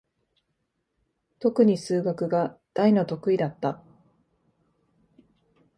[1.37, 3.83] とくに数学が大の得意だった。